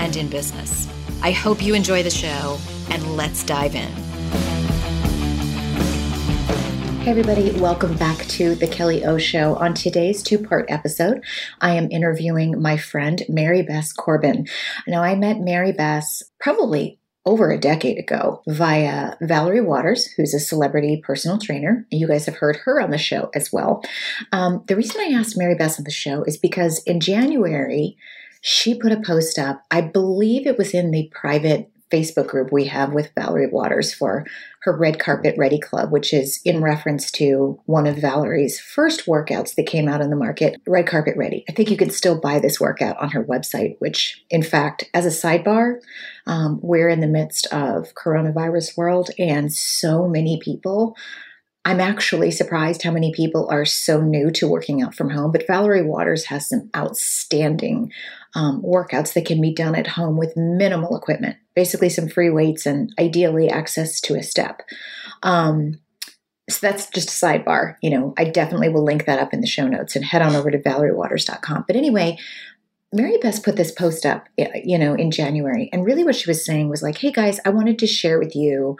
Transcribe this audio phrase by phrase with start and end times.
[0.00, 0.88] and in business.
[1.22, 3.92] I hope you enjoy the show, and let's dive in.
[7.00, 9.56] Hey, everybody, welcome back to the Kelly O Show.
[9.56, 11.22] On today's two part episode,
[11.60, 14.46] I am interviewing my friend Mary Bess Corbin.
[14.86, 20.40] Now, I met Mary Bess probably over a decade ago via Valerie Waters, who's a
[20.40, 21.86] celebrity personal trainer.
[21.90, 23.82] You guys have heard her on the show as well.
[24.32, 27.98] Um, the reason I asked Mary Bess on the show is because in January,
[28.40, 29.64] she put a post up.
[29.70, 34.24] I believe it was in the private Facebook group we have with Valerie Waters for
[34.62, 39.54] her Red Carpet Ready Club, which is in reference to one of Valerie's first workouts
[39.56, 41.44] that came out in the market, Red Carpet Ready.
[41.48, 45.06] I think you can still buy this workout on her website, which, in fact, as
[45.06, 45.80] a sidebar,
[46.26, 50.96] um, we're in the midst of coronavirus world and so many people
[51.64, 55.30] I'm actually surprised how many people are so new to working out from home.
[55.30, 57.92] But Valerie Waters has some outstanding
[58.34, 62.66] um, workouts that can be done at home with minimal equipment, basically some free weights
[62.66, 64.62] and ideally access to a step.
[65.22, 65.80] Um,
[66.48, 67.76] so that's just a sidebar.
[67.82, 70.34] You know, I definitely will link that up in the show notes and head on
[70.34, 71.64] over to valeriewaters.com.
[71.66, 72.18] But anyway,
[72.92, 75.68] Mary Bess put this post up, you know, in January.
[75.72, 78.34] And really what she was saying was like, hey guys, I wanted to share with
[78.34, 78.76] you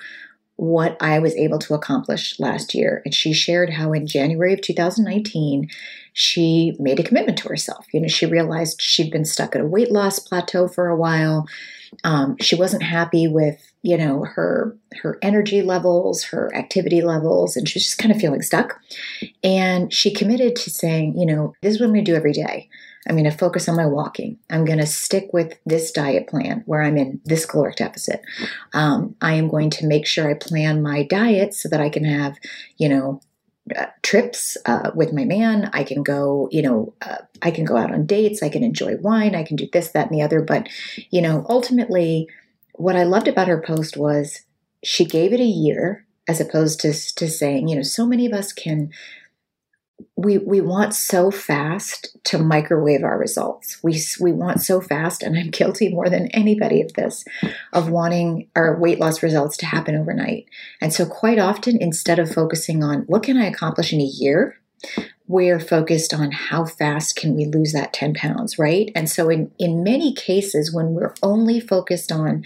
[0.61, 3.01] what I was able to accomplish last year.
[3.07, 5.71] And she shared how in January of 2019,
[6.13, 7.87] she made a commitment to herself.
[7.95, 11.47] You know, she realized she'd been stuck at a weight loss plateau for a while.
[12.05, 17.67] Um, she wasn't happy with, you know, her her energy levels, her activity levels, and
[17.67, 18.79] she was just kind of feeling stuck.
[19.43, 22.35] And she committed to saying, you know, this is what I'm going to do every
[22.35, 22.69] day.
[23.09, 24.39] I'm going to focus on my walking.
[24.51, 28.21] I'm going to stick with this diet plan where I'm in this caloric deficit.
[28.75, 32.05] Um, I am going to make sure I plan my diet so that I can
[32.05, 32.37] have,
[32.77, 33.21] you know,
[33.77, 35.71] uh, trips uh, with my man.
[35.73, 38.43] I can go, you know, uh, I can go out on dates.
[38.43, 39.35] I can enjoy wine.
[39.35, 40.43] I can do this, that, and the other.
[40.43, 40.69] But,
[41.11, 42.29] you know, ultimately,
[42.75, 44.41] what I loved about her post was
[44.83, 48.33] she gave it a year as opposed to, to saying, you know, so many of
[48.33, 48.91] us can
[50.17, 53.79] we we want so fast to microwave our results.
[53.83, 57.25] We we want so fast, and I'm guilty more than anybody of this,
[57.73, 60.47] of wanting our weight loss results to happen overnight.
[60.81, 64.57] And so, quite often, instead of focusing on what can I accomplish in a year,
[65.27, 68.91] we're focused on how fast can we lose that 10 pounds, right?
[68.95, 72.45] And so, in in many cases, when we're only focused on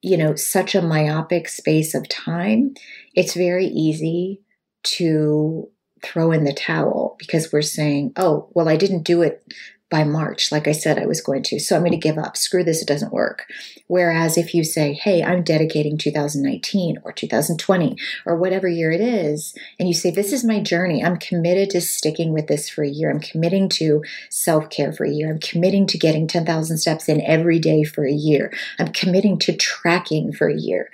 [0.00, 2.74] you know such a myopic space of time,
[3.14, 4.42] it's very easy
[4.82, 5.68] to
[6.02, 9.44] throw in the towel because we're saying, oh, well, I didn't do it
[9.92, 11.60] by March, like I said I was going to.
[11.60, 12.34] So I'm going to give up.
[12.34, 13.44] Screw this, it doesn't work.
[13.88, 19.54] Whereas if you say, hey, I'm dedicating 2019 or 2020 or whatever year it is,
[19.78, 22.88] and you say, this is my journey, I'm committed to sticking with this for a
[22.88, 23.10] year.
[23.10, 25.30] I'm committing to self care for a year.
[25.30, 28.50] I'm committing to getting 10,000 steps in every day for a year.
[28.78, 30.88] I'm committing to tracking for a year.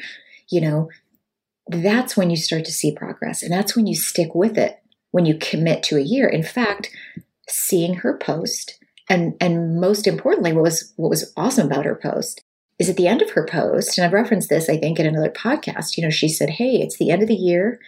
[0.48, 0.90] You know,
[1.68, 5.26] that's when you start to see progress and that's when you stick with it when
[5.26, 6.28] you commit to a year.
[6.28, 6.90] In fact,
[7.48, 8.78] seeing her post
[9.08, 12.42] and and most importantly what was what was awesome about her post
[12.78, 15.30] is at the end of her post and I've referenced this I think in another
[15.30, 17.80] podcast, you know, she said, "Hey, it's the end of the year.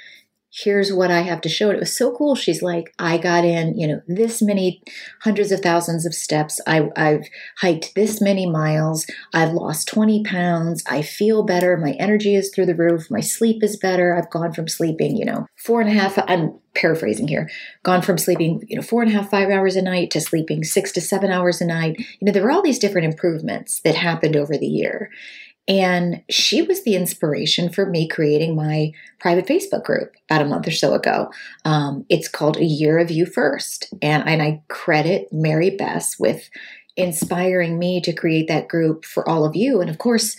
[0.53, 1.69] Here's what I have to show.
[1.69, 2.35] And it was so cool.
[2.35, 4.83] She's like, I got in, you know, this many
[5.23, 6.61] hundreds of thousands of steps.
[6.67, 9.07] I, I've hiked this many miles.
[9.33, 10.83] I've lost 20 pounds.
[10.89, 11.77] I feel better.
[11.77, 13.11] My energy is through the roof.
[13.11, 14.17] My sleep is better.
[14.17, 17.49] I've gone from sleeping, you know, four and a half, I'm paraphrasing here,
[17.83, 20.65] gone from sleeping, you know, four and a half, five hours a night to sleeping
[20.65, 21.99] six to seven hours a night.
[21.99, 25.11] You know, there were all these different improvements that happened over the year.
[25.71, 28.91] And she was the inspiration for me creating my
[29.21, 31.31] private Facebook group about a month or so ago.
[31.65, 33.95] Um, it's called A Year of You First.
[34.03, 36.51] And, and I credit Mary Bess with
[36.97, 39.81] inspiring me to create that group for all of you.
[39.81, 40.37] And of course,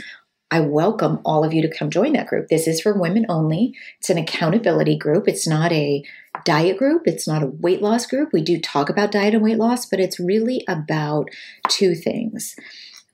[0.54, 2.50] I welcome all of you to come join that group.
[2.50, 3.74] This is for women only.
[4.00, 5.30] It's an accountability group.
[5.30, 6.04] It's not a
[6.44, 7.04] diet group.
[7.06, 8.34] It's not a weight loss group.
[8.34, 11.30] We do talk about diet and weight loss, but it's really about
[11.70, 12.58] two things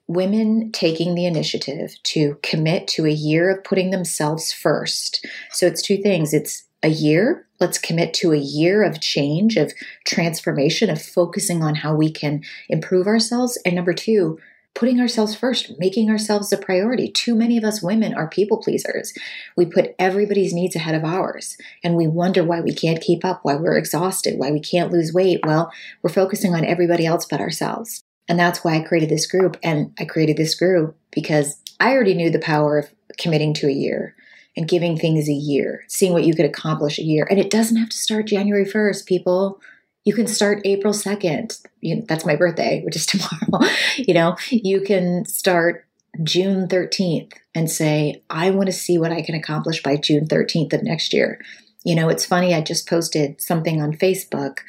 [0.07, 5.25] women taking the initiative to commit to a year of putting themselves first.
[5.51, 7.45] So it's two things it's a year.
[7.59, 9.73] Let's commit to a year of change, of
[10.05, 13.59] transformation, of focusing on how we can improve ourselves.
[13.65, 14.37] And number two,
[14.75, 17.09] putting ourselves first, making ourselves a priority.
[17.09, 19.11] Too many of us women are people pleasers.
[19.55, 23.39] We put everybody's needs ahead of ours and we wonder why we can't keep up,
[23.41, 25.39] why we're exhausted, why we can't lose weight.
[25.43, 25.71] Well,
[26.03, 28.03] we're focusing on everybody else but ourselves.
[28.27, 29.57] And that's why I created this group.
[29.63, 33.71] And I created this group because I already knew the power of committing to a
[33.71, 34.15] year
[34.55, 37.27] and giving things a year, seeing what you could accomplish a year.
[37.29, 39.61] And it doesn't have to start January 1st, people.
[40.03, 41.65] You can start April 2nd.
[41.81, 43.69] You know, that's my birthday, which is tomorrow.
[43.97, 45.85] you know, you can start
[46.23, 50.73] June 13th and say, I want to see what I can accomplish by June 13th
[50.73, 51.39] of next year.
[51.83, 54.59] You know, it's funny, I just posted something on Facebook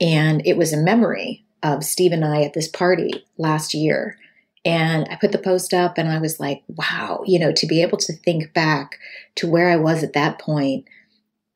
[0.00, 4.18] and it was a memory of Steve and I at this party last year.
[4.66, 7.82] And I put the post up and I was like, wow, you know, to be
[7.82, 8.98] able to think back
[9.36, 10.86] to where I was at that point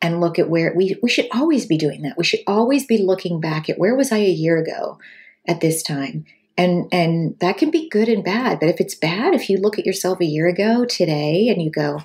[0.02, 2.18] and look at where we, we should always be doing that.
[2.18, 4.98] We should always be looking back at where was I a year ago
[5.46, 6.24] at this time.
[6.56, 8.60] And, and that can be good and bad.
[8.60, 11.70] But if it's bad, if you look at yourself a year ago today and you
[11.70, 12.02] go,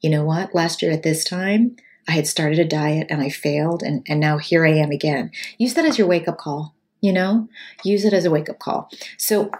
[0.00, 1.76] you know what, last year at this time,
[2.08, 5.30] I had started a diet and I failed and, and now here I am again.
[5.58, 7.48] Use that as your wake up call you know,
[7.84, 8.90] use it as a wake up call.
[9.16, 9.50] So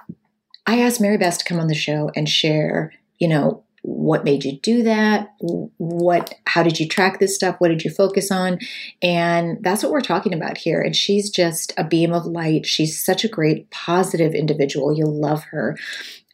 [0.67, 4.45] I asked Mary Bess to come on the show and share, you know, what made
[4.45, 5.33] you do that?
[5.39, 7.57] What, how did you track this stuff?
[7.59, 8.59] What did you focus on?
[9.01, 10.83] And that's what we're talking about here.
[10.83, 12.67] And she's just a beam of light.
[12.67, 14.95] She's such a great, positive individual.
[14.95, 15.79] You'll love her.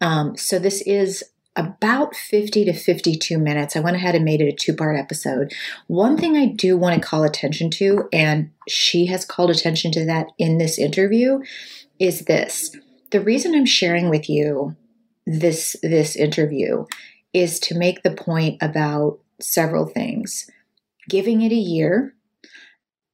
[0.01, 1.23] Um, so this is
[1.57, 3.75] about 50 to 52 minutes.
[3.75, 5.53] I went ahead and made it a two part episode.
[5.87, 10.05] One thing I do want to call attention to, and she has called attention to
[10.07, 11.41] that in this interview,
[11.99, 12.77] is this.
[13.11, 14.77] The reason I'm sharing with you
[15.27, 16.85] this this interview
[17.33, 20.49] is to make the point about several things.
[21.09, 22.15] Giving it a year.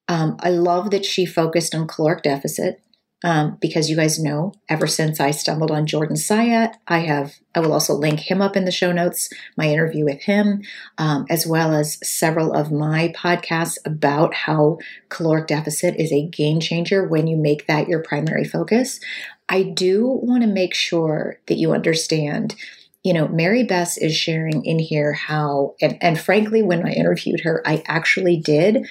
[0.08, 2.81] Um, I love that she focused on caloric deficit
[3.24, 7.60] um, because you guys know ever since I stumbled on Jordan Syatt, I have I
[7.60, 10.62] will also link him up in the show notes, my interview with him,
[10.98, 14.78] um, as well as several of my podcasts about how
[15.08, 19.00] caloric deficit is a game changer when you make that your primary focus.
[19.48, 22.56] I do want to make sure that you understand
[23.04, 27.40] you know, Mary Bess is sharing in here how, and, and frankly, when I interviewed
[27.40, 28.86] her, I actually did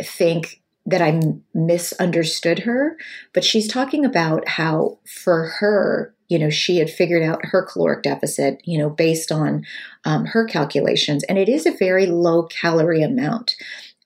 [0.00, 1.20] think that I
[1.54, 2.96] misunderstood her,
[3.32, 8.02] but she's talking about how for her, you know, she had figured out her caloric
[8.02, 9.64] deficit, you know, based on
[10.04, 13.56] um, her calculations, and it is a very low calorie amount.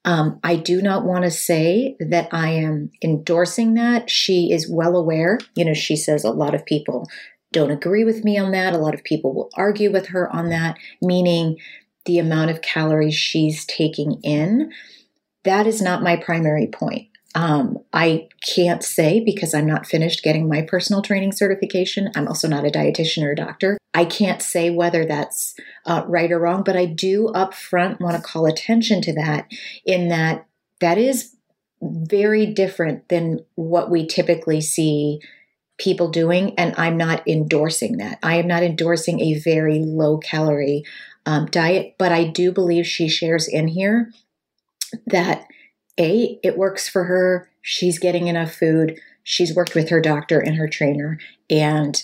[0.07, 4.11] Um, I do not want to say that I am endorsing that.
[4.11, 5.39] She is well aware.
[5.55, 7.09] You know, she says a lot of people
[7.53, 8.75] don't agree with me on that.
[8.75, 11.57] A lot of people will argue with her on that, meaning
[12.05, 14.71] the amount of calories she's taking in
[15.45, 17.09] that is not my primary point.
[17.37, 22.11] Um, I can't say because I'm not finished getting my personal training certification.
[22.15, 23.77] I'm also not a dietitian or a doctor.
[23.93, 28.23] I can't say whether that's uh, right or wrong, but I do upfront want to
[28.23, 29.51] call attention to that
[29.85, 30.47] in that
[30.81, 31.35] that is
[31.83, 35.21] very different than what we typically see
[35.77, 36.57] people doing.
[36.57, 38.19] And I'm not endorsing that.
[38.23, 40.85] I am not endorsing a very low calorie
[41.27, 44.13] um, diet, but I do believe she shares in here
[45.07, 45.47] that
[45.99, 47.49] A, it works for her.
[47.63, 48.99] She's getting enough food.
[49.23, 51.19] She's worked with her doctor and her trainer.
[51.49, 52.03] And,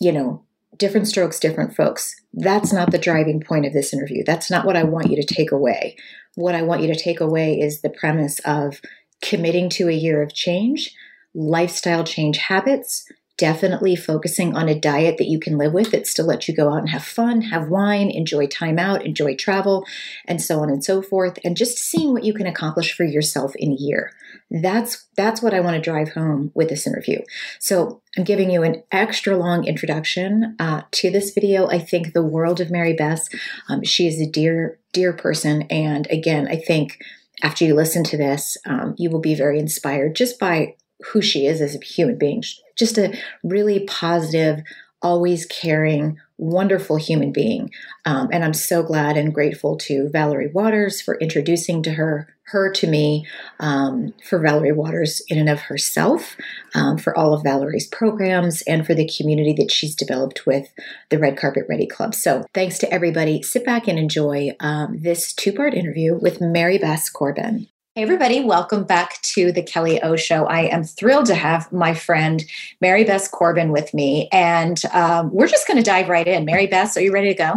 [0.00, 0.42] you know,
[0.78, 2.14] different strokes, different folks.
[2.32, 4.24] That's not the driving point of this interview.
[4.24, 5.96] That's not what I want you to take away.
[6.34, 8.80] What I want you to take away is the premise of
[9.22, 10.94] committing to a year of change,
[11.34, 16.26] lifestyle change habits, definitely focusing on a diet that you can live with that still
[16.26, 19.84] lets you go out and have fun, have wine, enjoy time out, enjoy travel,
[20.26, 23.54] and so on and so forth, and just seeing what you can accomplish for yourself
[23.56, 24.12] in a year.
[24.50, 27.18] That's that's what I want to drive home with this interview.
[27.58, 31.68] So I'm giving you an extra long introduction uh, to this video.
[31.68, 33.28] I think the world of Mary Bess.
[33.68, 36.98] Um, she is a dear dear person, and again, I think
[37.42, 40.76] after you listen to this, um, you will be very inspired just by
[41.12, 42.42] who she is as a human being.
[42.76, 44.62] Just a really positive,
[45.02, 47.70] always caring, wonderful human being.
[48.04, 52.70] Um, and I'm so glad and grateful to Valerie Waters for introducing to her her
[52.70, 53.26] to me,
[53.58, 56.36] um, for Valerie Waters in and of herself,
[56.76, 60.72] um, for all of Valerie's programs, and for the community that she's developed with
[61.10, 62.14] the Red Carpet Ready Club.
[62.14, 63.42] So thanks to everybody.
[63.42, 67.66] Sit back and enjoy um, this two part interview with Mary Bess Corbin.
[67.96, 70.44] Hey, everybody, welcome back to the Kelly O Show.
[70.44, 72.44] I am thrilled to have my friend
[72.82, 76.44] Mary Bess Corbin with me, and um, we're just going to dive right in.
[76.44, 77.54] Mary Bess, are you ready to go?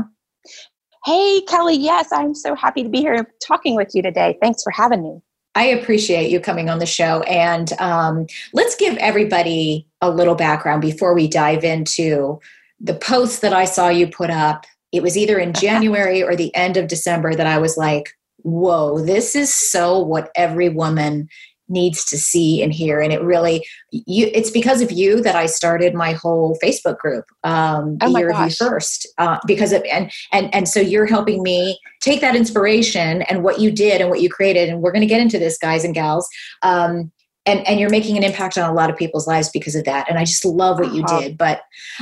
[1.04, 4.38] Hey, Kelly, yes, I'm so happy to be here talking with you today.
[4.42, 5.20] Thanks for having me.
[5.56, 7.22] I appreciate you coming on the show.
[7.24, 12.40] And um, let's give everybody a little background before we dive into
[12.80, 14.66] the post that I saw you put up.
[14.94, 19.00] It was either in January or the end of December that I was like, whoa,
[19.00, 21.28] this is so what every woman
[21.70, 25.46] needs to see and hear and it really you it's because of you that i
[25.46, 28.42] started my whole facebook group um oh the year gosh.
[28.42, 32.36] of you first uh, because of and and and so you're helping me take that
[32.36, 35.38] inspiration and what you did and what you created and we're going to get into
[35.38, 36.28] this guys and gals
[36.64, 37.12] um
[37.46, 40.10] and and you're making an impact on a lot of people's lives because of that
[40.10, 41.22] and i just love what you Oh.
[41.22, 41.62] did but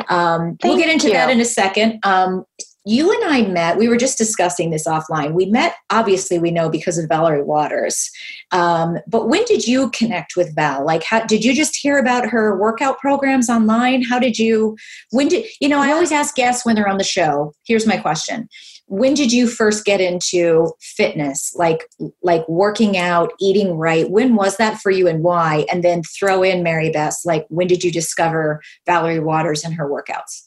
[0.10, 1.14] um we'll get into you.
[1.14, 2.46] that in a second um
[2.88, 5.34] you and I met, we were just discussing this offline.
[5.34, 8.10] We met, obviously, we know because of Valerie Waters.
[8.54, 10.86] Um, but when did you connect with Val?
[10.86, 14.04] Like, how did you just hear about her workout programs online?
[14.04, 14.78] How did you,
[15.12, 17.54] when did, you know, I always ask guests when they're on the show.
[17.66, 18.48] Here's my question
[18.90, 21.86] when did you first get into fitness like
[22.24, 26.42] like working out eating right when was that for you and why and then throw
[26.42, 30.47] in mary bess like when did you discover valerie waters and her workouts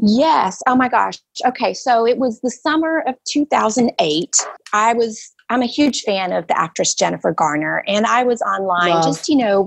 [0.00, 0.60] Yes.
[0.66, 1.18] Oh my gosh.
[1.44, 1.74] Okay.
[1.74, 4.30] So it was the summer of 2008.
[4.72, 8.90] I was, I'm a huge fan of the actress Jennifer Garner, and I was online
[8.90, 9.04] Love.
[9.04, 9.66] just, you know,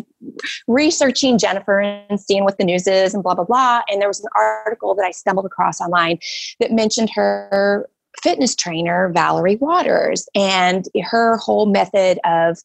[0.68, 3.82] researching Jennifer and seeing what the news is and blah, blah, blah.
[3.90, 6.20] And there was an article that I stumbled across online
[6.60, 7.90] that mentioned her
[8.24, 12.58] fitness trainer, Valerie Waters, and her whole method of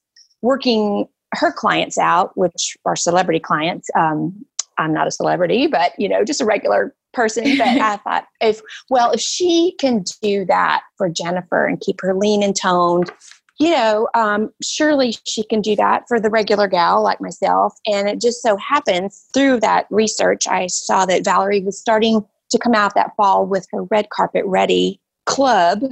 [0.42, 3.88] working her clients out, which are celebrity clients.
[3.94, 4.44] Um,
[4.78, 7.56] I'm not a celebrity, but you know, just a regular person.
[7.58, 12.14] But I thought, if well, if she can do that for Jennifer and keep her
[12.14, 13.10] lean and toned,
[13.58, 17.74] you know, um, surely she can do that for the regular gal like myself.
[17.86, 22.58] And it just so happens through that research, I saw that Valerie was starting to
[22.58, 25.82] come out that fall with her red carpet ready club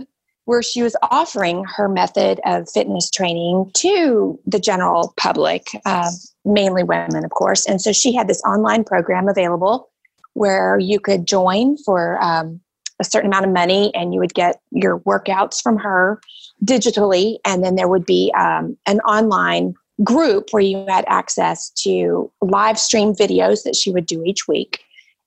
[0.46, 6.10] where she was offering her method of fitness training to the general public, uh,
[6.46, 7.66] mainly women, of course.
[7.66, 9.90] And so she had this online program available
[10.38, 12.60] where you could join for um,
[13.00, 16.20] a certain amount of money and you would get your workouts from her
[16.64, 17.38] digitally.
[17.44, 22.78] And then there would be um, an online group where you had access to live
[22.78, 24.80] stream videos that she would do each week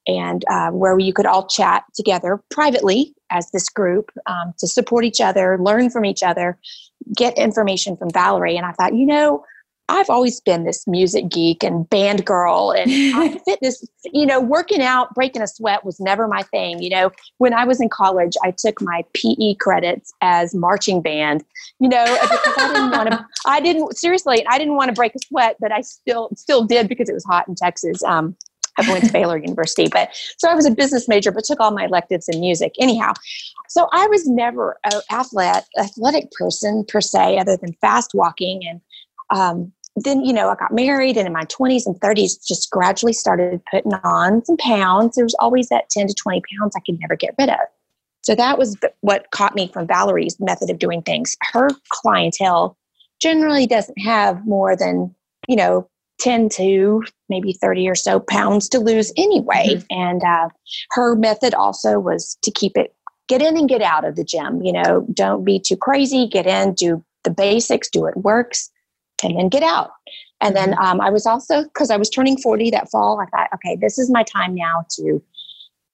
[0.07, 5.05] and uh, where you could all chat together privately as this group um, to support
[5.05, 6.57] each other, learn from each other,
[7.15, 8.57] get information from Valerie.
[8.57, 9.43] And I thought, you know,
[9.91, 15.13] I've always been this music geek and band girl and fitness, you know, working out,
[15.13, 16.81] breaking a sweat was never my thing.
[16.81, 21.43] You know, when I was in college, I took my PE credits as marching band,
[21.79, 25.13] you know, because I didn't want to, I didn't, seriously, I didn't want to break
[25.13, 28.01] a sweat, but I still, still did because it was hot in Texas.
[28.03, 28.37] Um,
[28.77, 31.71] I went to Baylor University, but so I was a business major, but took all
[31.71, 32.73] my electives in music.
[32.79, 33.11] Anyhow,
[33.67, 38.61] so I was never an athlete, athletic person per se, other than fast walking.
[38.65, 38.81] And
[39.31, 43.13] um, then, you know, I got married, and in my 20s and 30s, just gradually
[43.13, 45.15] started putting on some pounds.
[45.15, 47.59] There was always that 10 to 20 pounds I could never get rid of.
[48.21, 51.35] So that was what caught me from Valerie's method of doing things.
[51.51, 52.77] Her clientele
[53.19, 55.13] generally doesn't have more than,
[55.47, 59.81] you know, 10 to maybe 30 or so pounds to lose anyway.
[59.89, 60.49] And uh,
[60.91, 62.93] her method also was to keep it,
[63.27, 64.61] get in and get out of the gym.
[64.61, 68.69] You know, don't be too crazy, get in, do the basics, do what works,
[69.23, 69.91] and then get out.
[70.41, 73.49] And then um, I was also, because I was turning 40 that fall, I thought,
[73.55, 75.21] okay, this is my time now to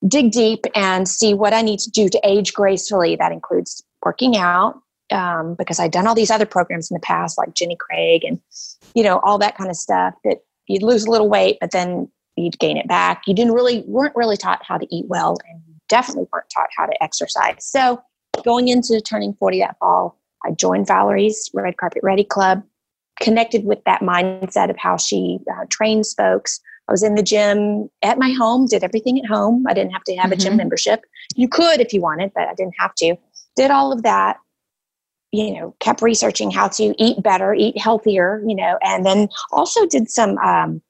[0.07, 3.15] dig deep and see what I need to do to age gracefully.
[3.15, 4.79] That includes working out,
[5.11, 8.39] um, because I'd done all these other programs in the past, like Jenny Craig and,
[8.95, 12.09] you know, all that kind of stuff that you'd lose a little weight, but then
[12.37, 13.23] you'd gain it back.
[13.27, 16.85] You didn't really weren't really taught how to eat well, and definitely weren't taught how
[16.85, 17.65] to exercise.
[17.65, 18.01] So,
[18.45, 22.63] going into turning 40 that fall, I joined Valerie's Red Carpet Ready Club,
[23.21, 26.59] connected with that mindset of how she uh, trains folks.
[26.87, 29.65] I was in the gym at my home, did everything at home.
[29.67, 30.33] I didn't have to have mm-hmm.
[30.33, 30.57] a gym mm-hmm.
[30.57, 31.01] membership.
[31.35, 33.15] You could if you wanted, but I didn't have to.
[33.55, 34.37] Did all of that.
[35.33, 38.41] You know, kept researching how to eat better, eat healthier.
[38.47, 40.81] You know, and then also did some um,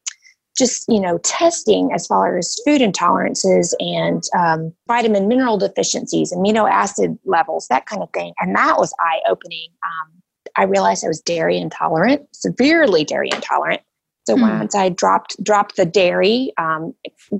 [0.58, 6.70] just you know testing as far as food intolerances and um, vitamin mineral deficiencies amino
[6.70, 10.17] acid levels that kind of thing and that was eye opening um,
[10.58, 13.82] i realized i was dairy intolerant severely dairy intolerant
[14.26, 14.42] so mm.
[14.42, 16.94] once i dropped dropped the dairy um,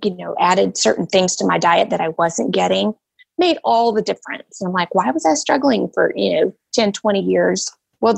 [0.04, 2.94] you know added certain things to my diet that i wasn't getting
[3.38, 6.92] made all the difference and i'm like why was i struggling for you know 10
[6.92, 7.72] 20 years
[8.02, 8.18] well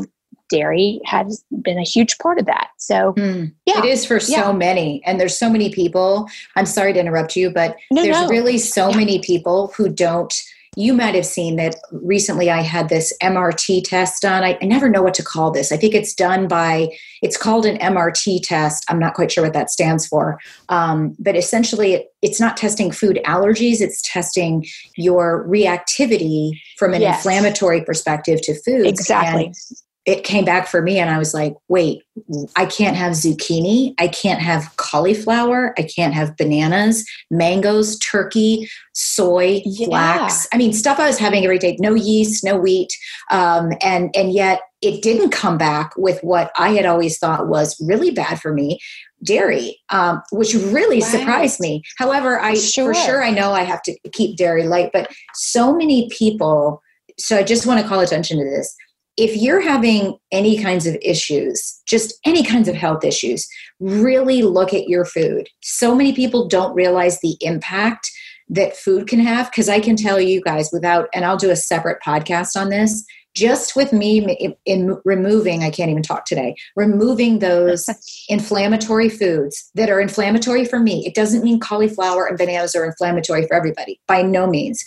[0.50, 2.70] dairy has been a huge part of that.
[2.78, 5.02] So, mm, yeah, it is for so many.
[5.06, 6.28] And there's so many people.
[6.56, 8.28] I'm sorry to interrupt you, but no, there's no.
[8.28, 8.98] really so yeah.
[8.98, 10.34] many people who don't.
[10.80, 14.46] You might have seen that recently I had this MRT test done.
[14.46, 15.74] I, I never know what to call this.
[15.74, 16.88] I think it's done by,
[17.22, 18.86] it's called an MRT test.
[18.88, 20.40] I'm not quite sure what that stands for.
[20.70, 27.02] Um, but essentially, it, it's not testing food allergies, it's testing your reactivity from an
[27.02, 27.18] yes.
[27.18, 28.88] inflammatory perspective to foods.
[28.88, 29.48] Exactly.
[29.48, 29.56] And
[30.10, 32.02] it came back for me and I was like, wait,
[32.56, 33.94] I can't have zucchini.
[34.00, 35.76] I can't have cauliflower.
[35.78, 39.86] I can't have bananas, mangoes, turkey, soy, yeah.
[39.86, 40.48] flax.
[40.52, 42.90] I mean, stuff I was having every day, no yeast, no wheat.
[43.30, 47.80] Um, and, and yet it didn't come back with what I had always thought was
[47.80, 48.80] really bad for me,
[49.22, 51.84] dairy, um, which really surprised me.
[52.00, 52.96] However, I sure.
[52.96, 56.82] for sure I know I have to keep dairy light, but so many people.
[57.20, 58.76] So I just want to call attention to this
[59.18, 63.48] if you're having any kinds of issues, just any kinds of health issues,
[63.80, 65.50] really look at your food.
[65.62, 68.10] So many people don't realize the impact
[68.50, 71.56] that food can have because I can tell you guys without, and I'll do a
[71.56, 73.06] separate podcast on this.
[73.36, 77.86] Just with me in, in removing, I can't even talk today, removing those
[78.30, 81.06] inflammatory foods that are inflammatory for me.
[81.06, 84.84] It doesn't mean cauliflower and bananas are inflammatory for everybody, by no means.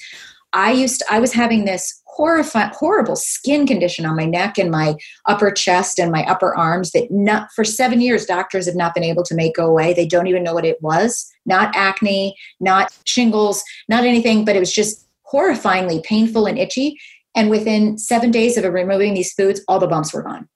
[0.52, 4.70] I used to, I was having this horrifying, horrible skin condition on my neck and
[4.70, 4.94] my
[5.26, 9.02] upper chest and my upper arms that not for seven years doctors have not been
[9.02, 9.94] able to make go away.
[9.94, 11.26] They don't even know what it was.
[11.46, 16.98] Not acne, not shingles, not anything, but it was just horrifyingly painful and itchy.
[17.34, 20.48] And within seven days of removing these foods, all the bumps were gone.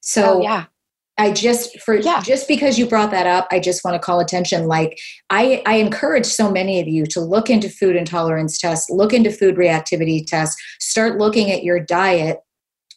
[0.00, 0.66] So oh, yeah.
[1.18, 2.22] I just for yeah.
[2.22, 4.66] just because you brought that up, I just want to call attention.
[4.66, 9.12] Like I, I encourage so many of you to look into food intolerance tests, look
[9.12, 12.38] into food reactivity tests, start looking at your diet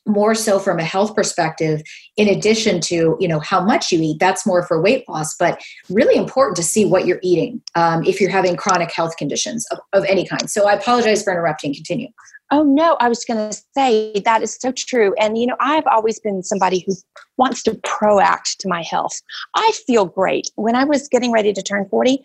[0.06, 1.82] more so from a health perspective
[2.18, 5.62] in addition to you know how much you eat that's more for weight loss but
[5.90, 9.80] really important to see what you're eating um, if you're having chronic health conditions of,
[9.94, 12.10] of any kind so i apologize for interrupting continue
[12.52, 15.16] Oh no, I was going to say that is so true.
[15.20, 16.94] And you know, I've always been somebody who
[17.38, 19.20] wants to proact to my health.
[19.56, 20.52] I feel great.
[20.54, 22.22] When I was getting ready to turn 40,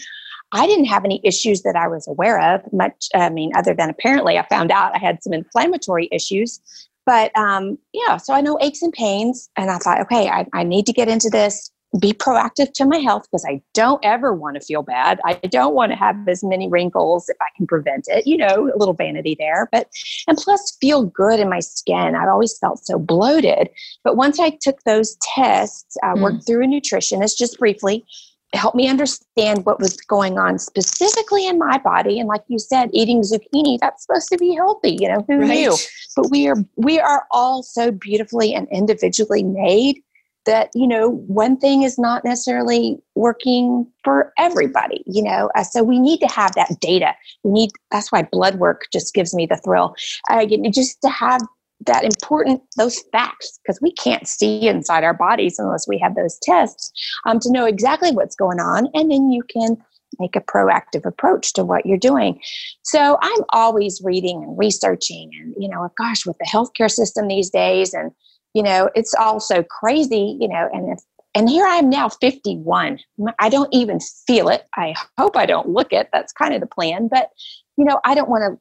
[0.53, 3.91] I didn't have any issues that I was aware of, much I mean other than
[3.91, 6.61] apparently I found out I had some inflammatory issues.
[7.09, 10.63] But um, yeah, so I know aches and pains and I thought, okay, I, I
[10.63, 14.57] need to get into this be proactive to my health because I don't ever want
[14.57, 15.19] to feel bad.
[15.25, 18.27] I don't want to have as many wrinkles if I can prevent it.
[18.27, 19.89] You know, a little vanity there, but
[20.27, 22.15] and plus feel good in my skin.
[22.15, 23.71] I've always felt so bloated.
[24.05, 26.21] But once I took those tests, I mm.
[26.21, 28.05] worked through a nutritionist just briefly,
[28.55, 32.19] helped me understand what was going on specifically in my body.
[32.19, 34.97] And like you said, eating zucchini, that's supposed to be healthy.
[35.01, 35.49] You know, who right.
[35.49, 35.77] knew?
[36.17, 40.03] But we are we are all so beautifully and individually made
[40.47, 45.83] that you know one thing is not necessarily working for everybody you know uh, so
[45.83, 49.47] we need to have that data we need that's why blood work just gives me
[49.47, 49.95] the thrill
[50.31, 51.43] uh, just to have
[51.87, 56.39] that important those facts because we can't see inside our bodies unless we have those
[56.43, 56.93] tests
[57.27, 59.77] um, to know exactly what's going on and then you can
[60.19, 62.41] make a proactive approach to what you're doing.
[62.83, 67.51] So i'm always reading and researching and you know gosh with the healthcare system these
[67.51, 68.11] days and
[68.55, 71.01] you know it's all so crazy you know and if
[71.35, 72.99] and here i am now 51
[73.39, 74.67] i don't even feel it.
[74.77, 76.09] I hope i don't look it.
[76.13, 77.31] That's kind of the plan but
[77.77, 78.61] you know i don't want to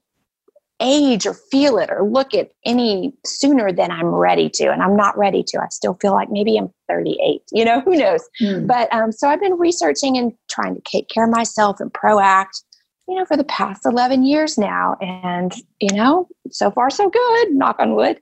[0.79, 4.95] age or feel it or look at any sooner than i'm ready to and i'm
[4.95, 8.65] not ready to i still feel like maybe i'm 38 you know who knows mm.
[8.67, 12.63] but um, so i've been researching and trying to take care of myself and proact
[13.07, 17.51] you know for the past 11 years now and you know so far so good
[17.51, 18.19] knock on wood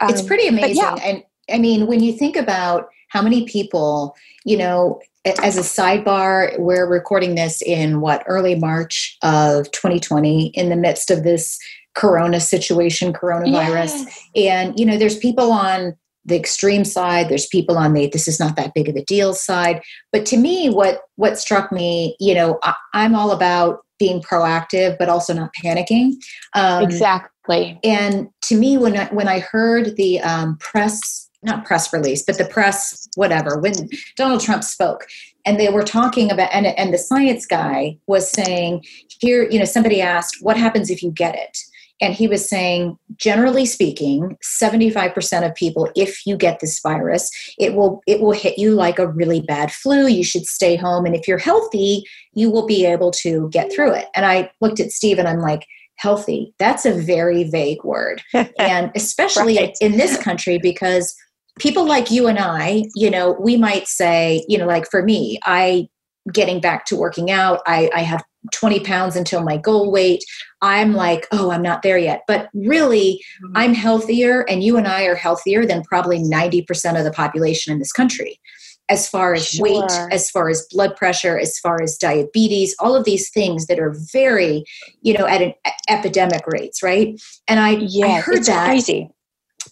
[0.00, 0.76] um, it's pretty amazing.
[0.76, 0.96] Yeah.
[1.02, 5.00] And I mean, when you think about how many people, you know,
[5.42, 11.10] as a sidebar, we're recording this in what early March of 2020 in the midst
[11.10, 11.58] of this
[11.96, 14.04] corona situation, coronavirus.
[14.04, 14.28] Yes.
[14.36, 18.40] And, you know, there's people on the extreme side there's people on the this is
[18.40, 19.80] not that big of a deal side
[20.12, 24.98] but to me what what struck me you know I, am all about being proactive
[24.98, 26.14] but also not panicking
[26.54, 31.92] um, exactly and to me when I, when I heard the um, press not press
[31.92, 35.06] release but the press whatever when donald trump spoke
[35.44, 38.84] and they were talking about and, and the science guy was saying
[39.20, 41.56] here you know somebody asked what happens if you get it
[42.00, 47.74] and he was saying, generally speaking, 75% of people, if you get this virus, it
[47.74, 50.06] will it will hit you like a really bad flu.
[50.06, 51.06] You should stay home.
[51.06, 52.04] And if you're healthy,
[52.34, 54.06] you will be able to get through it.
[54.14, 56.54] And I looked at Steve and I'm like, healthy.
[56.58, 58.22] That's a very vague word.
[58.58, 59.76] and especially right.
[59.80, 61.14] in this country, because
[61.58, 65.38] people like you and I, you know, we might say, you know, like for me,
[65.44, 65.88] I
[66.32, 70.24] getting back to working out, I, I have 20 pounds until my goal weight.
[70.62, 72.22] I'm like, oh, I'm not there yet.
[72.26, 73.56] But really, mm-hmm.
[73.56, 77.78] I'm healthier, and you and I are healthier than probably 90% of the population in
[77.78, 78.40] this country.
[78.88, 79.64] As far as sure.
[79.64, 83.80] weight, as far as blood pressure, as far as diabetes, all of these things that
[83.80, 84.64] are very,
[85.02, 85.54] you know, at an
[85.88, 87.20] epidemic rates, right?
[87.48, 88.66] And I, yes, I heard that.
[88.66, 89.10] Crazy.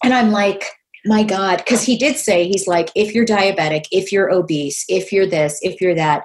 [0.03, 0.65] And I'm like,
[1.05, 5.13] my God, because he did say, he's like, if you're diabetic, if you're obese, if
[5.13, 6.23] you're this, if you're that,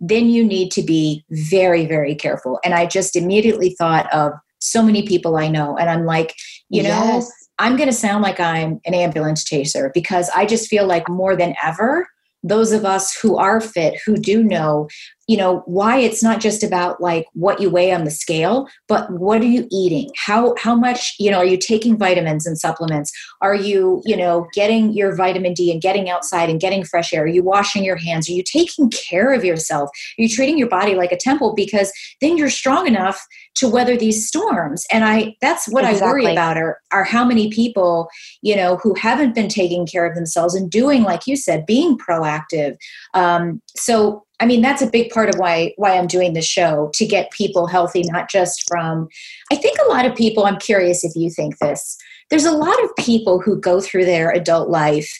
[0.00, 2.58] then you need to be very, very careful.
[2.64, 5.76] And I just immediately thought of so many people I know.
[5.76, 6.34] And I'm like,
[6.68, 7.24] you yes.
[7.24, 11.08] know, I'm going to sound like I'm an ambulance chaser because I just feel like
[11.08, 12.06] more than ever,
[12.42, 14.88] those of us who are fit, who do know,
[15.26, 19.10] you know, why it's not just about like what you weigh on the scale, but
[19.10, 20.10] what are you eating?
[20.16, 23.12] How how much, you know, are you taking vitamins and supplements?
[23.42, 27.24] Are you, you know, getting your vitamin D and getting outside and getting fresh air?
[27.24, 28.28] Are you washing your hands?
[28.28, 29.90] Are you taking care of yourself?
[30.18, 33.26] Are you treating your body like a temple because then you're strong enough
[33.58, 34.86] to weather these storms.
[34.90, 36.06] And i that's what exactly.
[36.06, 38.08] i worry about are, are how many people
[38.42, 41.98] you know who haven't been taking care of themselves and doing like you said being
[41.98, 42.76] proactive.
[43.14, 46.90] Um, so i mean that's a big part of why why i'm doing the show
[46.94, 49.08] to get people healthy not just from
[49.52, 51.96] i think a lot of people i'm curious if you think this
[52.30, 55.10] there's a lot of people who go through their adult life.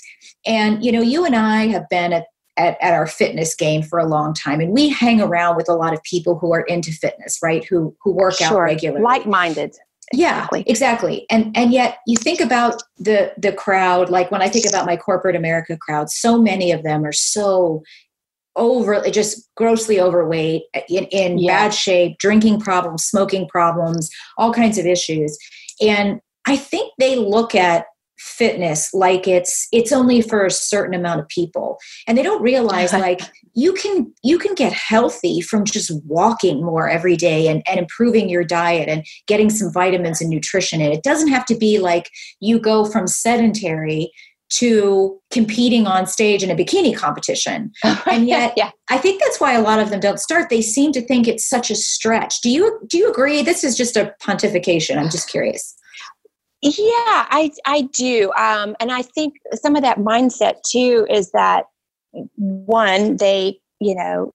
[0.47, 2.27] And you know you and i have been at
[2.59, 5.75] at, at our fitness game for a long time and we hang around with a
[5.75, 8.49] lot of people who are into fitness right who who work sure.
[8.49, 9.75] out regularly like-minded
[10.13, 10.65] yeah exactly.
[10.67, 14.87] exactly and and yet you think about the the crowd like when i think about
[14.87, 17.83] my corporate america crowd so many of them are so
[18.57, 21.65] over just grossly overweight uh, in, in yeah.
[21.65, 25.39] bad shape drinking problems smoking problems all kinds of issues
[25.81, 27.87] and i think they look at
[28.19, 31.79] fitness like it's it's only for a certain amount of people.
[32.07, 33.21] And they don't realize like
[33.55, 38.29] you can you can get healthy from just walking more every day and, and improving
[38.29, 40.93] your diet and getting some vitamins and nutrition in.
[40.93, 44.11] It doesn't have to be like you go from sedentary
[44.51, 47.71] to competing on stage in a bikini competition.
[48.07, 48.71] And yet yeah.
[48.89, 50.49] i think that's why a lot of them don't start.
[50.49, 52.41] They seem to think it's such a stretch.
[52.41, 53.43] Do you do you agree?
[53.43, 54.97] This is just a pontification.
[54.97, 55.75] I'm just curious
[56.63, 61.67] yeah, I I do, um, and I think some of that mindset too is that
[62.37, 64.33] one they you know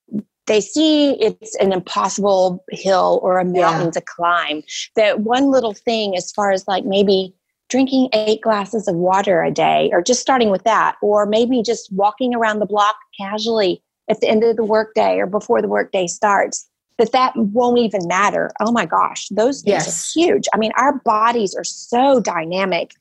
[0.47, 3.91] they see it's an impossible hill or a mountain yeah.
[3.91, 4.63] to climb.
[4.95, 7.33] That one little thing, as far as like maybe
[7.69, 11.91] drinking eight glasses of water a day, or just starting with that, or maybe just
[11.91, 16.07] walking around the block casually at the end of the workday or before the workday
[16.07, 18.51] starts that that won't even matter.
[18.59, 20.15] Oh my gosh, those things yes.
[20.15, 20.47] are huge.
[20.53, 22.91] I mean, our bodies are so dynamic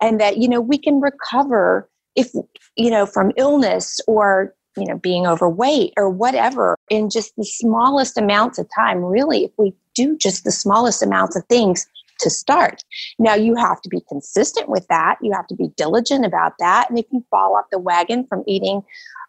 [0.00, 2.32] and that, you know, we can recover if,
[2.76, 8.16] you know, from illness or, you know, being overweight or whatever in just the smallest
[8.16, 9.04] amounts of time.
[9.04, 11.86] Really, if we do just the smallest amounts of things
[12.20, 12.84] to start.
[13.18, 15.16] Now, you have to be consistent with that.
[15.22, 16.88] You have to be diligent about that.
[16.88, 18.82] And if you fall off the wagon from eating,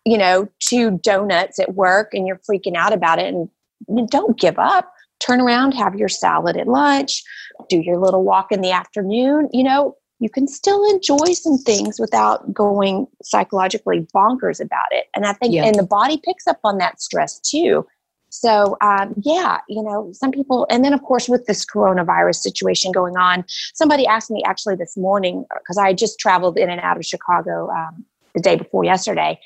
[0.06, 3.50] you know, two donuts at work and you're freaking out about it and
[4.10, 4.92] don't give up.
[5.20, 7.24] Turn around, have your salad at lunch,
[7.70, 9.50] do your little walk in the afternoon.
[9.54, 15.06] You know, you can still enjoy some things without going psychologically bonkers about it.
[15.16, 15.66] And I think, yeah.
[15.66, 17.86] and the body picks up on that stress too.
[18.30, 22.92] So, um, yeah, you know, some people, and then of course, with this coronavirus situation
[22.92, 26.98] going on, somebody asked me actually this morning, because I just traveled in and out
[26.98, 29.39] of Chicago um, the day before yesterday.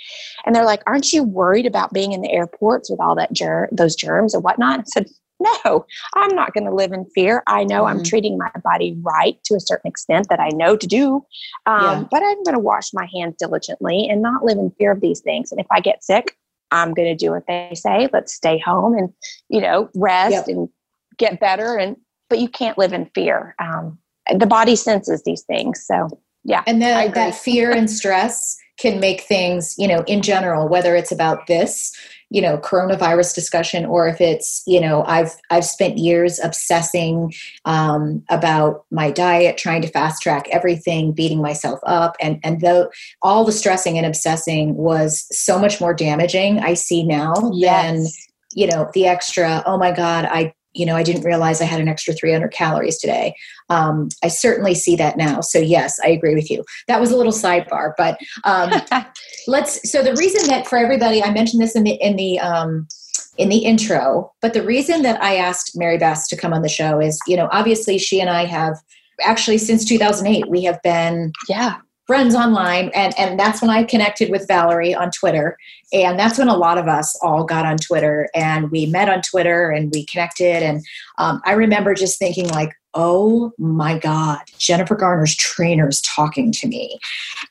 [0.45, 3.69] And they're like, Aren't you worried about being in the airports with all that ger-
[3.71, 4.79] those germs and whatnot?
[4.79, 5.07] I said,
[5.39, 7.43] No, I'm not going to live in fear.
[7.47, 7.99] I know mm-hmm.
[7.99, 11.25] I'm treating my body right to a certain extent that I know to do.
[11.65, 12.03] Um, yeah.
[12.11, 15.21] But I'm going to wash my hands diligently and not live in fear of these
[15.21, 15.51] things.
[15.51, 16.37] And if I get sick,
[16.71, 18.09] I'm going to do what they say.
[18.11, 19.09] Let's stay home and,
[19.49, 20.47] you know, rest yep.
[20.47, 20.69] and
[21.17, 21.77] get better.
[21.77, 21.95] And,
[22.29, 23.55] but you can't live in fear.
[23.59, 23.99] Um,
[24.33, 25.85] the body senses these things.
[25.85, 26.09] So,
[26.45, 26.63] yeah.
[26.67, 31.11] And then that fear and stress can make things, you know, in general, whether it's
[31.11, 31.95] about this,
[32.29, 37.33] you know, coronavirus discussion, or if it's, you know, I've I've spent years obsessing
[37.65, 42.89] um, about my diet, trying to fast track everything, beating myself up, and and though
[43.21, 47.85] all the stressing and obsessing was so much more damaging, I see now yes.
[47.85, 48.05] than
[48.53, 49.63] you know the extra.
[49.65, 52.97] Oh my God, I you know, I didn't realize I had an extra 300 calories
[52.97, 53.35] today.
[53.69, 55.41] Um, I certainly see that now.
[55.41, 56.63] So yes, I agree with you.
[56.87, 58.71] That was a little sidebar, but um,
[59.47, 59.89] let's.
[59.89, 62.87] So the reason that for everybody, I mentioned this in the in the um,
[63.37, 66.69] in the intro, but the reason that I asked Mary Bess to come on the
[66.69, 68.77] show is, you know, obviously she and I have
[69.23, 71.75] actually since 2008 we have been yeah
[72.07, 75.57] friends online and and that's when i connected with valerie on twitter.
[75.93, 79.21] And that's when a lot of us all got on twitter and we met on
[79.21, 80.83] twitter and we connected and
[81.17, 86.97] um, i remember just thinking like oh my god jennifer garner's trainer's talking to me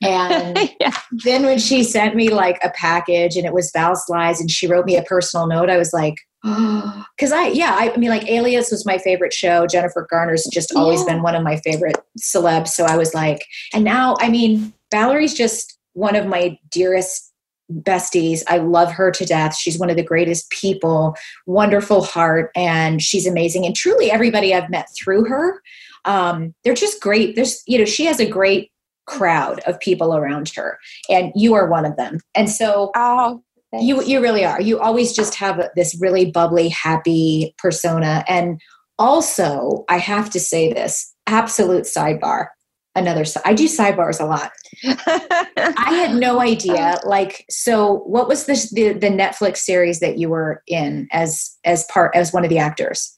[0.01, 0.95] and yeah.
[1.11, 4.67] then when she sent me like a package and it was val slides and she
[4.67, 6.15] wrote me a personal note i was like
[7.17, 9.65] because I, yeah, I, I, mean, like Alias was my favorite show.
[9.65, 11.13] Jennifer Garner's just always yeah.
[11.13, 12.67] been one of my favorite celebs.
[12.67, 17.33] So I was like, and now, I mean, Valerie's just one of my dearest
[17.71, 18.41] besties.
[18.47, 19.55] I love her to death.
[19.55, 23.65] She's one of the greatest people, wonderful heart, and she's amazing.
[23.65, 25.61] And truly, everybody I've met through her,
[26.05, 27.35] um, they're just great.
[27.35, 28.71] There's, you know, she has a great
[29.05, 30.77] crowd of people around her,
[31.09, 32.19] and you are one of them.
[32.35, 33.85] And so, oh, Thanks.
[33.85, 34.61] You you really are.
[34.61, 38.23] You always just have this really bubbly, happy persona.
[38.27, 38.61] And
[38.97, 42.47] also, I have to say this absolute sidebar.
[42.95, 44.51] Another I do sidebars a lot.
[44.83, 46.99] I had no idea.
[47.05, 51.85] Like, so what was this the, the Netflix series that you were in as as
[51.85, 53.17] part as one of the actors?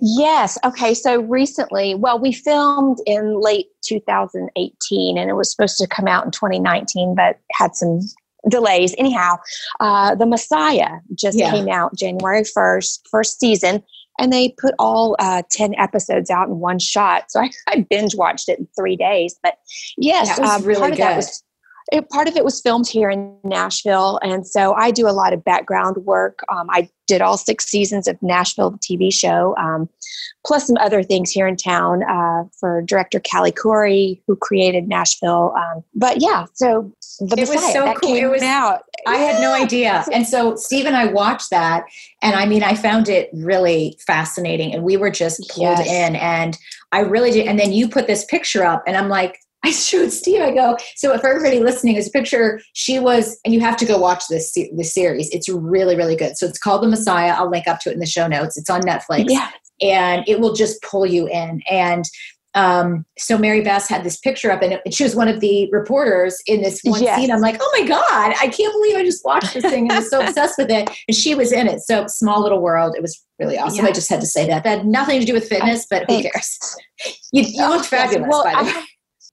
[0.00, 0.58] Yes.
[0.64, 0.94] Okay.
[0.94, 6.24] So recently, well, we filmed in late 2018 and it was supposed to come out
[6.24, 8.00] in 2019, but had some
[8.48, 8.94] delays.
[8.98, 9.36] Anyhow,
[9.80, 11.50] uh, The Messiah just yeah.
[11.50, 13.82] came out January 1st, first season,
[14.18, 17.30] and they put all uh, 10 episodes out in one shot.
[17.30, 19.38] So I, I binge watched it in three days.
[19.42, 19.54] But
[19.96, 21.00] yes, um, really part good.
[21.00, 21.42] of that was
[21.90, 25.32] it, part of it was filmed here in Nashville, and so I do a lot
[25.32, 26.40] of background work.
[26.50, 29.86] Um, I did all six seasons of Nashville, the TV show, um,
[30.46, 35.52] plus some other things here in town uh, for director Callie Khouri, who created Nashville.
[35.54, 38.16] Um, but yeah, so the it Messiah, was so cool.
[38.16, 38.84] it was out.
[39.06, 39.32] I yeah.
[39.32, 41.84] had no idea, and so Steve and I watched that,
[42.22, 45.86] and I mean, I found it really fascinating, and we were just pulled yes.
[45.86, 46.56] in, and
[46.92, 47.46] I really did.
[47.46, 50.40] And then you put this picture up, and I'm like I showed Steve.
[50.40, 52.60] I go, so for everybody listening, is a picture.
[52.72, 55.30] She was, and you have to go watch this this series.
[55.30, 56.36] It's really really good.
[56.36, 57.32] So it's called The Messiah.
[57.32, 58.58] I'll link up to it in the show notes.
[58.58, 59.26] It's on Netflix.
[59.28, 59.50] Yeah.
[59.80, 61.60] And it will just pull you in.
[61.70, 62.04] And
[62.54, 65.70] um, so Mary Bess had this picture up, and it, she was one of the
[65.72, 67.18] reporters in this one yes.
[67.18, 67.30] scene.
[67.30, 70.10] I'm like, oh my god, I can't believe I just watched this thing and was
[70.10, 70.90] so obsessed with it.
[71.08, 71.80] And she was in it.
[71.80, 72.94] So small little world.
[72.94, 73.84] It was really awesome.
[73.84, 73.90] Yeah.
[73.90, 74.64] I just had to say that.
[74.64, 76.76] That had nothing to do with fitness, but who cares?
[77.32, 78.28] You, you looked fabulous.
[78.28, 78.84] Well, by the way.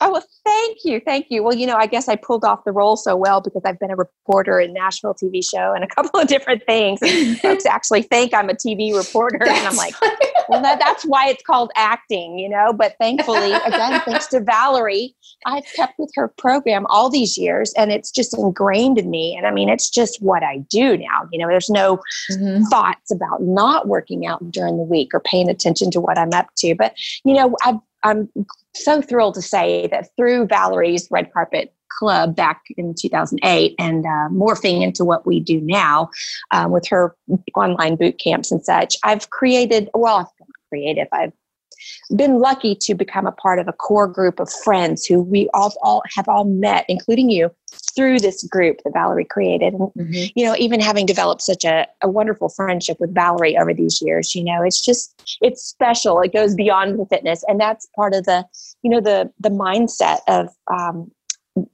[0.02, 1.02] Oh, well, thank you.
[1.06, 1.44] Thank you.
[1.44, 3.92] Well, you know, I guess I pulled off the role so well because I've been
[3.92, 7.00] a reporter in Nashville TV show and a couple of different things.
[7.02, 9.40] And folks actually think I'm a TV reporter.
[9.42, 9.94] and I'm like,
[10.48, 12.72] well, that, that's why it's called acting, you know.
[12.72, 17.92] But thankfully, again, thanks to Valerie, I've kept with her program all these years and
[17.92, 19.36] it's just ingrained in me.
[19.36, 21.28] And I mean, it's just what I do now.
[21.32, 22.00] You know, there's no
[22.32, 22.64] mm-hmm.
[22.66, 26.48] thoughts about not working out during the week or paying attention to what I'm up
[26.60, 26.74] to.
[26.74, 26.94] But,
[27.26, 28.30] you know, I've I'm
[28.76, 34.30] so thrilled to say that through Valerie's Red Carpet Club back in 2008 and uh,
[34.32, 36.10] morphing into what we do now
[36.52, 37.16] um, with her
[37.56, 40.28] online boot camps and such, I've created, well, I've
[40.70, 41.34] creative, I've
[42.16, 45.74] been lucky to become a part of a core group of friends who we all,
[45.82, 47.52] all have all met, including you,
[47.96, 49.74] through this group that Valerie created.
[49.74, 50.32] And, mm-hmm.
[50.36, 54.34] you know, even having developed such a, a wonderful friendship with Valerie over these years,
[54.36, 56.22] you know, it's just, it's special.
[56.22, 57.44] It goes beyond the fitness.
[57.48, 58.46] And that's part of the,
[58.82, 61.12] you know, the, the mindset of, um,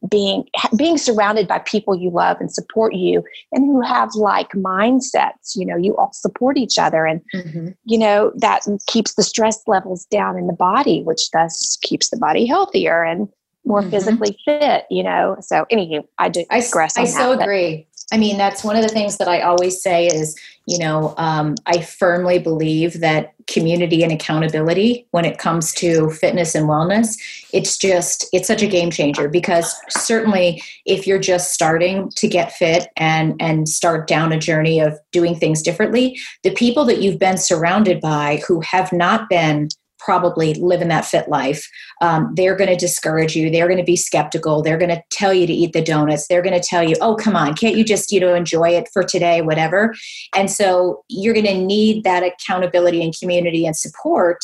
[0.09, 5.55] being being surrounded by people you love and support you and who have like mindsets
[5.55, 7.69] you know you all support each other and mm-hmm.
[7.85, 12.17] you know that keeps the stress levels down in the body which thus keeps the
[12.17, 13.27] body healthier and
[13.65, 13.89] more mm-hmm.
[13.89, 18.63] physically fit you know so anyway i do i, I so agree I mean, that's
[18.63, 20.37] one of the things that I always say is,
[20.67, 26.55] you know, um, I firmly believe that community and accountability when it comes to fitness
[26.55, 27.15] and wellness,
[27.51, 32.51] it's just, it's such a game changer because certainly if you're just starting to get
[32.51, 37.19] fit and, and start down a journey of doing things differently, the people that you've
[37.19, 39.69] been surrounded by who have not been
[40.05, 41.67] probably living that fit life.
[41.99, 43.49] Um, they're going to discourage you.
[43.49, 44.61] They're going to be skeptical.
[44.61, 46.27] They're going to tell you to eat the donuts.
[46.27, 48.87] They're going to tell you, oh, come on, can't you just, you know, enjoy it
[48.93, 49.95] for today, whatever.
[50.35, 54.43] And so you're going to need that accountability and community and support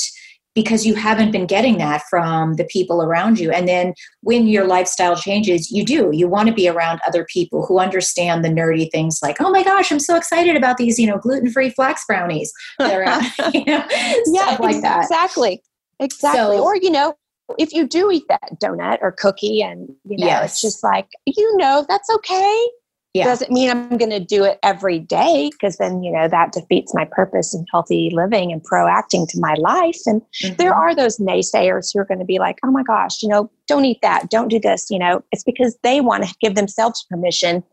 [0.54, 3.52] because you haven't been getting that from the people around you.
[3.52, 6.10] And then when your lifestyle changes, you do.
[6.14, 9.64] You want to be around other people who understand the nerdy things like, oh my
[9.64, 12.52] gosh, I'm so excited about these, you know, gluten-free flax brownies.
[12.80, 13.86] That are, you know,
[14.28, 15.04] yeah, like that.
[15.04, 15.62] Exactly.
[16.00, 16.58] Exactly.
[16.58, 17.14] So, or, you know,
[17.60, 20.52] if you do eat that donut or cookie and you know, yes.
[20.54, 22.70] it's just like, you know, that's okay
[23.14, 23.26] yeah.
[23.26, 26.94] doesn't mean I'm going to do it every day because then, you know, that defeats
[26.94, 30.00] my purpose and healthy living and proacting to my life.
[30.06, 30.56] And mm-hmm.
[30.56, 33.52] there are those naysayers who are going to be like, oh my gosh, you know,
[33.68, 34.90] don't eat that, don't do this.
[34.90, 37.64] You know, it's because they want to give themselves permission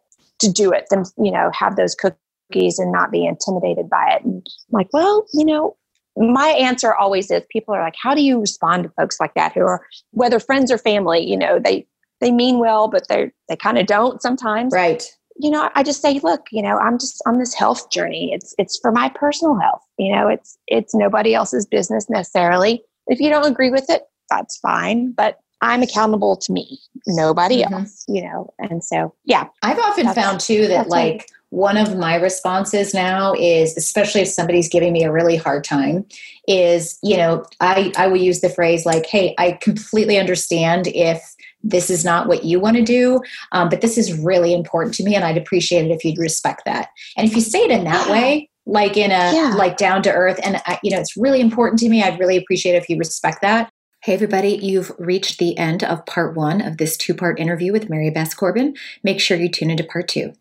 [0.40, 4.24] to do it, them, you know, have those cookies and not be intimidated by it.
[4.24, 5.76] And I'm like, well, you know,
[6.16, 9.52] my answer always is people are like, how do you respond to folks like that
[9.52, 11.86] who are, whether friends or family, you know, they,
[12.20, 14.72] they mean well, but they they kind of don't sometimes.
[14.72, 18.32] Right you know, I just say, look, you know, I'm just on this health journey.
[18.32, 19.82] It's it's for my personal health.
[19.98, 22.82] You know, it's it's nobody else's business necessarily.
[23.06, 25.12] If you don't agree with it, that's fine.
[25.12, 27.74] But I'm accountable to me, nobody mm-hmm.
[27.74, 28.04] else.
[28.08, 29.46] You know, and so yeah.
[29.62, 34.68] I've often found too that like one of my responses now is especially if somebody's
[34.68, 36.04] giving me a really hard time
[36.46, 41.34] is you know i i will use the phrase like hey i completely understand if
[41.62, 43.20] this is not what you want to do,
[43.52, 46.62] um, but this is really important to me, and I'd appreciate it if you'd respect
[46.64, 46.88] that.
[47.16, 49.54] And if you say it in that way, like in a yeah.
[49.56, 52.02] like down to earth, and I, you know, it's really important to me.
[52.02, 53.70] I'd really appreciate it if you respect that.
[54.02, 57.90] Hey, everybody, you've reached the end of part one of this two part interview with
[57.90, 58.76] Mary Bess Corbin.
[59.02, 60.34] Make sure you tune into part two.